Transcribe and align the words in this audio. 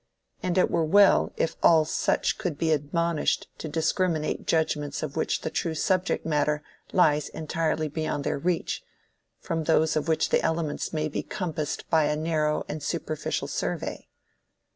And 0.41 0.57
it 0.57 0.71
were 0.71 0.83
well 0.83 1.31
if 1.37 1.55
all 1.61 1.85
such 1.85 2.39
could 2.39 2.57
be 2.57 2.71
admonished 2.71 3.47
to 3.59 3.67
discriminate 3.69 4.47
judgments 4.47 5.03
of 5.03 5.15
which 5.15 5.41
the 5.41 5.51
true 5.51 5.75
subject 5.75 6.25
matter 6.25 6.63
lies 6.91 7.29
entirely 7.29 7.87
beyond 7.87 8.23
their 8.23 8.39
reach, 8.39 8.83
from 9.37 9.65
those 9.65 9.95
of 9.95 10.07
which 10.07 10.29
the 10.29 10.41
elements 10.41 10.91
may 10.91 11.07
be 11.07 11.21
compassed 11.21 11.87
by 11.91 12.05
a 12.05 12.15
narrow 12.15 12.63
and 12.67 12.81
superficial 12.81 13.47
survey." 13.47 14.09